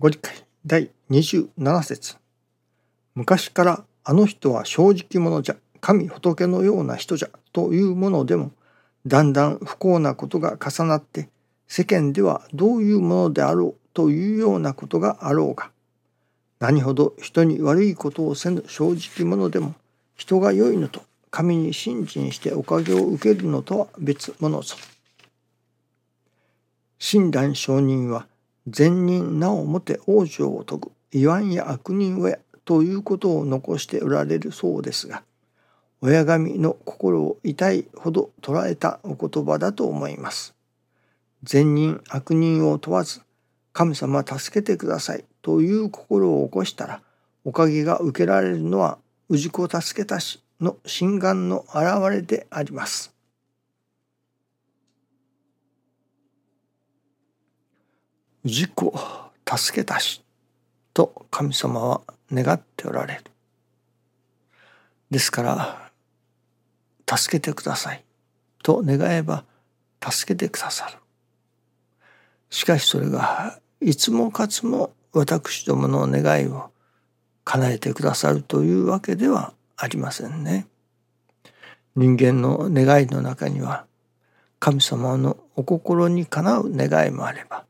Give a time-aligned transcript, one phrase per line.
[0.00, 0.34] ご理解
[0.66, 2.16] 第27節
[3.14, 8.50] 昔からあの人は正直者じゃ神仏のような人じゃというものでも
[9.06, 11.28] だんだん不幸なことが重なって
[11.68, 15.70] 世間ではどういうものであろうというようなことがあろうが
[16.58, 19.76] 何ほど人に悪いことをせぬ正直者でも
[20.16, 24.76] 人が良いのと神に信心しておかげを受けるのとは別物ぞ。
[26.98, 28.26] 親鸞上人は
[28.66, 35.22] 善人なおもて往生を説く言わんや悪人親ということを残しておられるそうですが
[36.00, 40.54] 親神の心を痛いほど捉えたお言葉だと思います。
[41.44, 43.22] 善人悪人を問わず
[43.72, 47.00] 神様助けてくださいという心を起こしたら
[47.44, 48.98] おかげが受けられるのは
[49.30, 53.13] 氏子助けたしの心願の表れであります。
[58.44, 58.70] 自己
[59.46, 60.22] 助けたし
[60.92, 63.24] と神様は願っておられる。
[65.10, 65.90] ですから
[67.08, 68.04] 助けてください
[68.62, 69.44] と願えば
[70.02, 70.98] 助けてくださる。
[72.50, 76.70] しかしそれがいつもかつも私どもの願いを
[77.44, 80.66] 叶えてくださるというわけではありませんね。
[81.96, 83.86] 人間の願いの中には
[84.58, 87.64] 神様のお心にかなう願いもあれば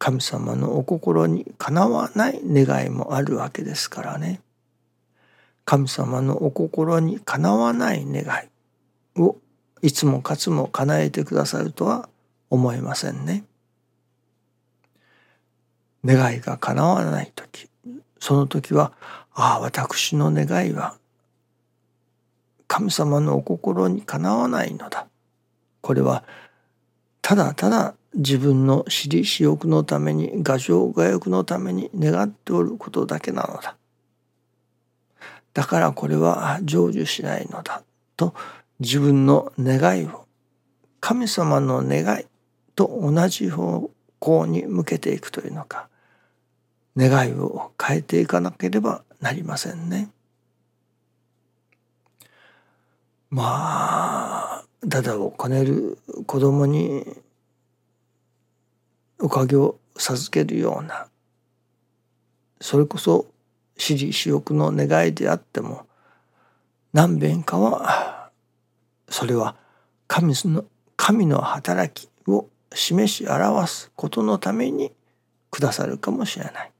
[0.00, 4.40] 神様のお心にかなわない願いもあるわけですからね
[5.66, 9.36] 神様のお心にかなわない願いを
[9.82, 12.08] いつもかつも叶えてくださるとは
[12.48, 13.44] 思えませんね。
[16.02, 17.68] 願いが叶わない時
[18.18, 18.92] その時は
[19.34, 20.96] ああ私の願いは
[22.66, 25.08] 神様のお心にかなわないのだ
[25.82, 26.24] これは
[27.20, 33.76] ただただ自分の私利私欲のために画情画欲のために願っておることだけなのだ。
[35.54, 37.82] だからこれは成就しないのだ
[38.16, 38.34] と
[38.78, 40.26] 自分の願いを
[41.00, 42.26] 神様の願い
[42.74, 45.88] と同じ方向に向けていくというのか
[46.96, 50.08] 願いを変えていかなければなりませんね。
[53.30, 57.06] まあだだをこねる子供に
[59.20, 61.06] おかげを授けるような
[62.60, 63.26] それこそ
[63.76, 65.86] 私利私欲の願いであっても
[66.92, 68.30] 何遍かは
[69.08, 69.56] それは
[70.06, 70.64] 神の
[70.96, 74.92] 神の働きを示し表すことのために
[75.50, 76.70] くださるかもしれない。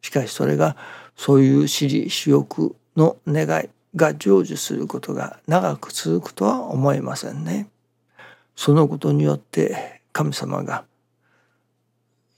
[0.00, 0.76] しかしそれが
[1.16, 7.68] そういう私利私欲の願いが成就することが長く続くとは思えませんね。
[8.56, 10.84] そのことによって神様が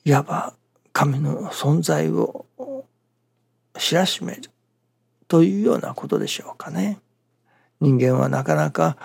[0.06, 0.54] いわば
[0.92, 2.46] 神の存在を
[3.76, 4.50] 知らしめる
[5.26, 7.00] というようなことでしょうかね。
[7.80, 8.96] 人間はなかなか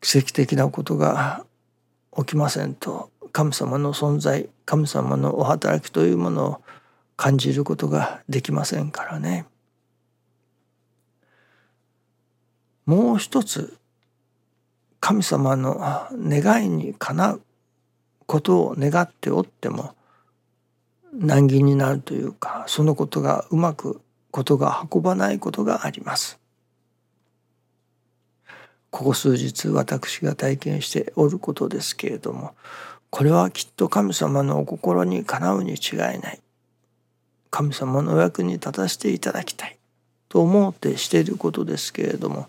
[0.00, 1.44] 奇跡的なことが
[2.16, 6.60] 起きませんと神様の存在神様のお働きというものを
[7.16, 9.46] 感じることができませんからね。
[12.86, 13.76] もう一つ
[15.00, 15.80] 神様の
[16.12, 17.42] 願いにかなう
[18.26, 19.95] ことを願っておっても
[21.18, 24.00] 難儀になるというかそのことがうまく
[24.30, 26.38] ことが運ばないことがあります。
[28.90, 32.54] ここ数日私が体験しておることですけれども
[33.10, 36.40] これはきっと神様のお心にかなうに違いない。
[37.50, 39.78] 神様のお役に立たせていただきたい。
[40.28, 42.48] と思ってしていることですけれども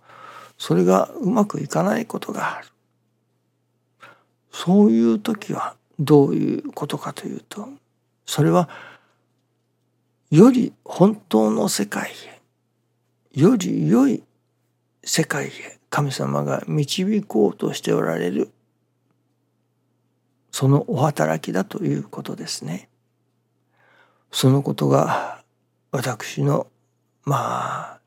[0.58, 2.68] それがうまくいかないことがある。
[4.52, 7.70] そういう時はどういうことかというと
[8.28, 8.70] それは
[10.30, 14.24] より本当の世界へより良い
[15.04, 18.52] 世界へ神様が導こうとしておられる
[20.52, 22.90] そのお働きだということですね。
[24.32, 25.44] そのことが
[25.92, 26.68] 私の
[27.24, 28.00] まあ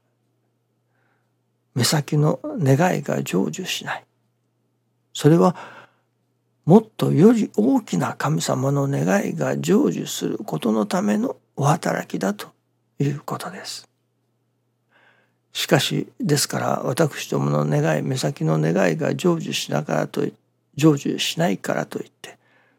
[1.75, 4.05] 目先の願いが成就しない
[5.15, 5.57] それは
[6.71, 12.47] もっとより大きな神様の願いが成就することのためのお働きだと
[13.01, 13.89] いうことです。
[15.53, 20.33] しかしですから私どもの願い目先の願いが成就しながらと成
[20.77, 22.39] 就しないからといって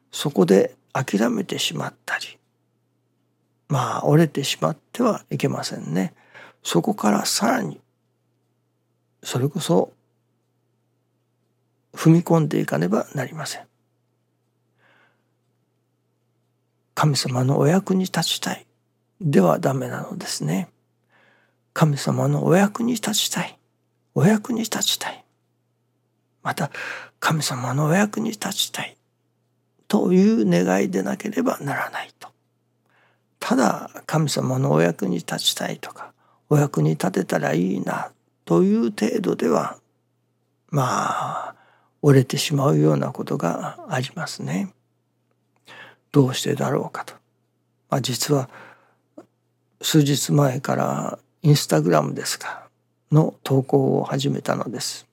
[0.09, 2.37] そこで諦めてしまったり
[3.67, 6.13] まあ折れてしまってはいけませんね。
[6.63, 7.81] そこからさらに
[9.21, 9.91] それこそ
[11.91, 13.70] 踏み込んでいかねばなりません。
[17.01, 18.67] 神様のお役に立ちたい
[19.19, 20.69] ではダメなのですね。
[21.73, 23.57] 神様のお役に立ちたい。
[24.13, 25.25] お役に立ちたい。
[26.43, 26.69] また
[27.19, 28.95] 神様のお役に立ちたい。
[29.87, 32.27] という願いでなければならないと。
[33.39, 36.13] ただ神様のお役に立ちたいとか
[36.49, 38.11] お役に立てたらいいな
[38.45, 39.79] という程度では
[40.69, 41.55] まあ
[42.03, 44.71] 折れてしまうようなことがありますね。
[46.11, 47.13] どうしてだろうかと。
[47.89, 48.49] まあ、実は
[49.81, 52.67] 数日前からインスタグラムですか
[53.11, 55.07] の投稿を始めたのです。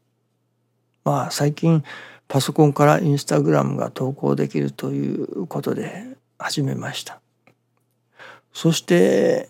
[1.05, 1.83] まあ最近
[2.29, 7.21] パソコンからインスタグラムが投稿できるということで始めました。
[8.53, 9.49] そして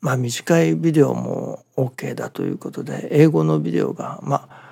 [0.00, 4.64] まあ短いビデオも OK だということで英語のビデオがまあ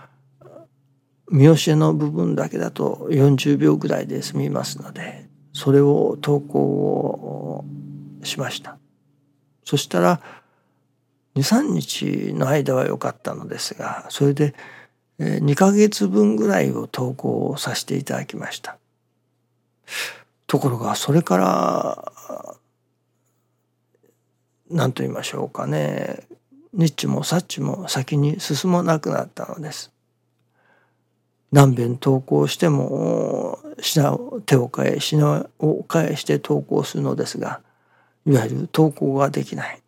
[1.30, 7.64] 見教えの部分だけだと40秒ぐらいで済みますのでそれを投稿を
[8.24, 8.78] しました。
[9.64, 10.20] そしたら
[11.36, 14.54] 23日の間は良かったのですがそれで
[15.18, 18.78] 2ヶ月分ぐらいを投稿させていただきました。
[20.46, 22.12] ところがそれから
[24.70, 26.26] 何と言いましょうかね
[26.72, 29.92] ニッチもサッチも先に進まなくなったのです。
[31.52, 37.60] 何遍投稿しても品を手を変え品を返して投稿するのですが
[38.26, 39.78] いわゆる投稿ができない。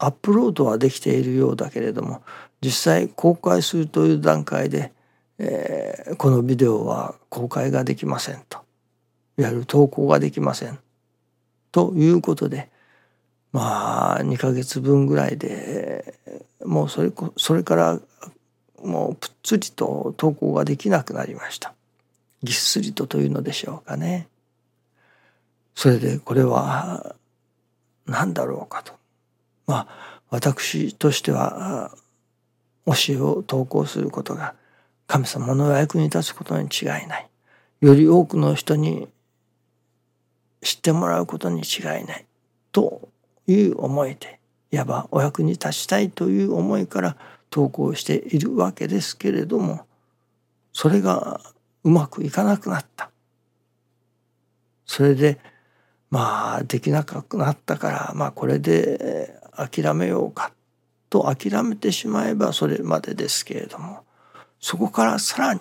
[0.00, 2.22] アップロードはできているようだけれども
[2.60, 4.92] 実際公開するという段階で、
[5.38, 8.58] えー、このビデオは公開ができませんと。
[9.38, 10.78] いわゆる投稿ができません。
[11.72, 12.70] ということで
[13.52, 16.14] まあ2ヶ月分ぐらいで
[16.64, 18.00] もうそれそれから
[18.82, 21.74] もうぷっつりと投稿ができなくなりました。
[22.42, 24.28] ぎっすりとというのでしょうかね。
[25.74, 27.14] それでこれは
[28.06, 28.92] 何だろうかと。
[29.66, 31.92] まあ私としては
[32.86, 34.54] 教えを投稿することが
[35.06, 37.28] 神様の役に立つことに違いない。
[37.80, 39.08] より多くの人に
[40.62, 42.26] 知ってもらうことに違いない。
[42.72, 43.08] と
[43.46, 44.38] いう思いで
[44.70, 47.16] いわばお役に立ちたいという思いから
[47.50, 49.86] 投稿しているわけですけれども
[50.72, 51.40] それが
[51.84, 53.10] うまくいかなくなった。
[54.84, 55.38] それで
[56.10, 60.52] まあできなくなったからまあこれで諦めようか
[61.10, 64.04] と諦めてしまえばそれまでですけれども
[64.60, 65.60] そこからさらに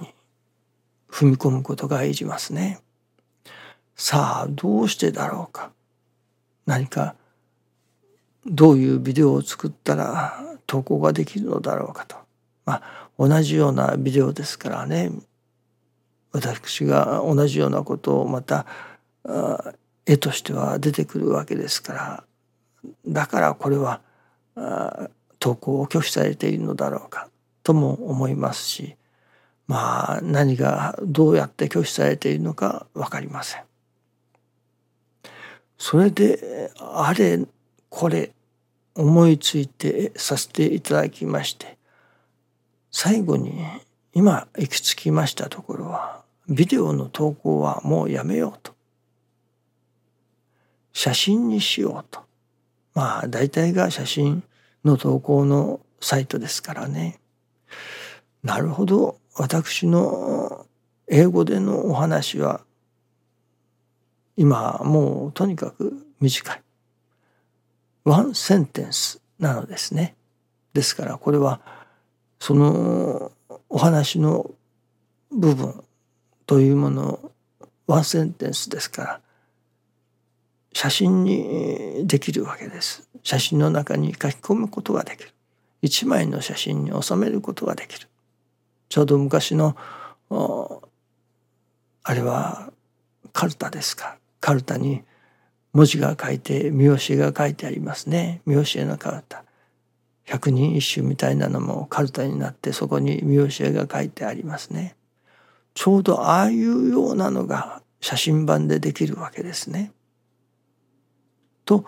[1.10, 2.80] 踏み込むことがいりますね。
[3.95, 5.72] さあどうしてだろうか
[6.66, 7.16] 何か
[8.45, 12.18] どういうビデオを作ったら投稿ができるのだろうかと。
[12.66, 15.12] まあ同じようなビデオですからね
[16.31, 18.68] 私が同じようなことをまた
[20.06, 22.24] 絵としては出てくるわけですから
[23.08, 24.02] だからこれは
[25.40, 27.30] 投稿を拒否されているのだろうか
[27.64, 28.96] とも思いますし
[29.66, 33.64] まあ何がどうやって拒否されているのか分かりません。
[35.78, 37.40] それであれ
[37.90, 38.31] これ
[38.98, 41.78] 思いついてさせていただきまして
[42.92, 43.64] 最後に
[44.14, 48.74] 今行き着きましたところはビデオの投稿はもうやめようと。
[50.94, 52.21] 写真にしようと。
[52.94, 54.44] まあ大体が写真
[54.86, 57.19] の投稿のサイトですからね。
[58.44, 59.19] なるほど。
[59.36, 60.66] 私の
[61.07, 62.62] 英語でのお話は
[64.38, 66.62] 今もうとにかく短い。
[68.07, 70.16] ワンセンテンスなのですね。
[70.71, 71.59] ですからこれは
[72.40, 73.33] その
[73.68, 74.49] お話の
[75.30, 75.83] 部分
[76.45, 77.31] というものを
[77.85, 79.21] ワンセンテンスですから
[80.71, 83.09] 写真にできるわけです。
[83.23, 85.33] 写真の中に書き込むことができる。
[85.81, 88.07] 一枚の写真に収めることができる。
[88.87, 89.76] ちょうど昔の
[92.04, 92.71] あれは
[93.33, 94.18] カルタですか。
[94.40, 95.04] カルタに
[95.78, 99.44] 文字が書いて見教えが書いてありますね見教えのカルタ
[100.24, 104.96] 百人一首みたいなのもカルタになってそこに見教えが書いてありますね
[105.78, 109.92] ちょうどああいうようなのが写真版でできるわけですね。
[111.66, 111.86] と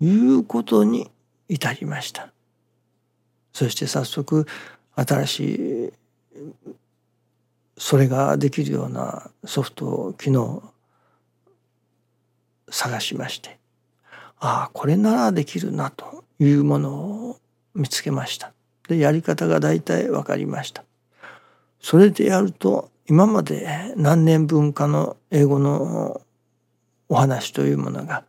[0.00, 1.10] いうことに
[1.48, 2.28] 至りました。
[3.52, 4.46] そして早速
[4.94, 5.92] 新しい
[7.76, 10.62] それができるようなソフトを昨日
[12.72, 13.58] 探しまして
[14.40, 16.90] ああこれならできるなというもの
[17.30, 17.38] を
[17.74, 18.52] 見つけました
[18.88, 20.84] でやり方が大体分かりました
[21.80, 26.20] それでやると今まで何年分かの英語の
[27.08, 28.24] お話というものが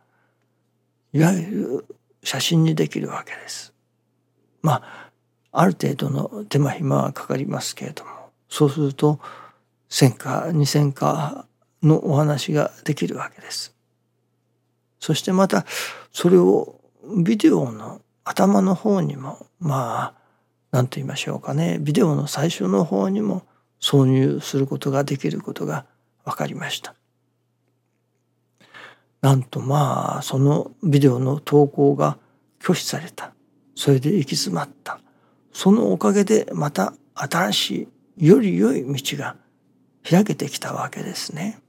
[1.12, 1.86] いわゆる
[2.22, 3.72] 写真にできるわけです。
[4.62, 5.10] まあ
[5.52, 8.10] ある程度の手間暇はかかりますけれども
[8.48, 9.20] そうすると
[9.90, 11.46] 1,000か2,000か
[11.82, 13.73] のお話ができるわけです。
[15.04, 15.66] そしてまた
[16.12, 16.80] それを
[17.22, 20.14] ビデオの頭の方にもまあ
[20.70, 23.42] 何と言いましょうかねビデオの最初の方にも
[23.82, 25.84] 挿入することができることが
[26.24, 26.94] 分かりました。
[29.20, 32.16] なんとまあそのビデオの投稿が
[32.58, 33.34] 拒否された
[33.74, 35.00] それで行き詰まった
[35.52, 39.36] そのおかげでまた新しいより良い道が
[40.02, 41.60] 開けてきたわけですね。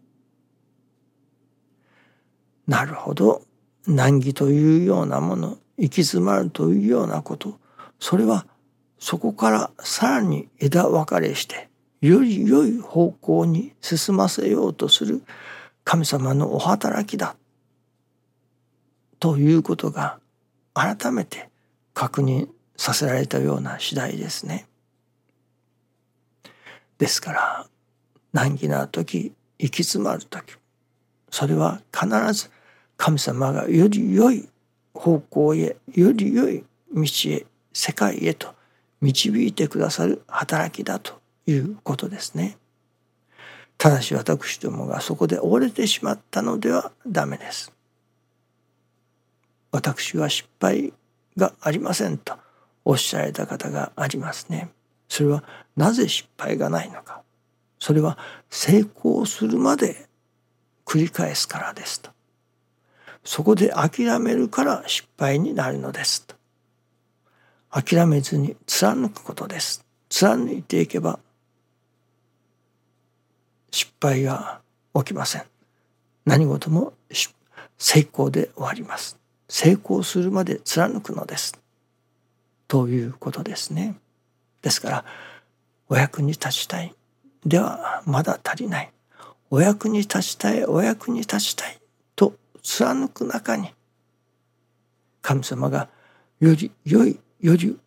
[2.67, 3.41] なるほど。
[3.88, 7.60] 難儀というようなもの行き詰まるというようなこと。
[8.00, 8.45] それは
[8.98, 11.69] そこからさらに枝分かれして
[12.01, 15.24] より良い方向に進ませようとする
[15.84, 17.36] 神様のお働きだ。
[19.19, 20.19] ということが
[20.74, 21.50] 改めて
[21.93, 24.67] 確認させられたような次第ですね。
[26.98, 27.67] ですから
[28.34, 30.55] 難儀な時行き詰まる時
[31.29, 32.50] それは必ず
[32.98, 34.48] 神様がより良い
[34.94, 38.54] 方向へより良い道へ世界へと
[39.02, 42.58] 導いてくださる働きだということですね。
[43.78, 47.74] ただし私どもがそこで折れてしまったのではダメです。
[49.72, 50.94] 私は失敗
[51.36, 52.36] がありませんと
[52.86, 54.70] おっしゃられた方がありますね。
[55.10, 55.44] それは
[55.75, 57.22] なぜ失敗がないのか。
[57.80, 58.18] それは
[58.50, 60.08] 成功するまで
[60.86, 62.14] 繰り返すからですと。
[63.25, 66.36] そこで諦めるから失敗になるのですと。
[67.72, 69.84] 諦めずに貫くことです。
[70.08, 71.20] 貫いていけば
[73.72, 74.62] 失敗が
[74.94, 75.44] 起きません。
[76.25, 76.94] 何事も
[77.77, 79.17] 成功で終わります。
[79.50, 81.60] 成功するまで貫くのです。
[82.67, 83.96] ということですね。
[84.62, 85.05] ですから
[85.89, 86.94] お役に立ちたい
[87.46, 88.91] ではまだ足りない。
[89.50, 91.79] お役に立ちたいお役に立ちたい
[92.65, 93.69] 貫く中に
[95.22, 95.88] 神様が
[96.39, 97.77] より良いより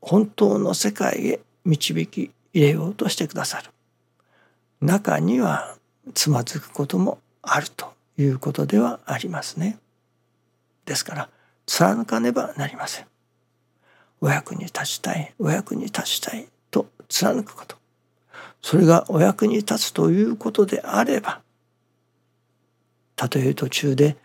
[0.00, 3.70] 本当の世界へ導き入れようとしてくださる
[4.80, 5.76] 中には
[6.14, 9.78] つまずくこともあるということではありますね。
[10.86, 11.28] ですから
[11.66, 13.06] 貫かねばなりません。
[14.22, 17.76] お役に立ちたいお役に立ちたいと貫くこと
[18.62, 21.42] それがお役に立つということであれば
[23.20, 24.16] たとえ途中で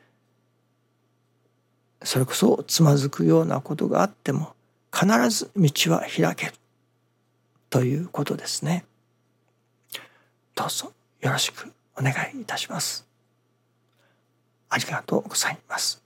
[2.02, 4.54] それこそつまずくようなことがあっても
[4.90, 6.54] 必ず道は開ける
[7.70, 8.86] ということですね。
[10.56, 13.06] どうぞよろしくお願いいたします。
[14.70, 16.05] ありがとうございます。